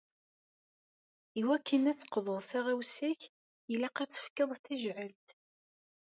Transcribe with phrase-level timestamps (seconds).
[1.39, 3.21] I wakken ad d-teqḍuḍ taɣawsa-k,
[3.73, 5.27] ilaq ad tefkeḍ tajɛelt.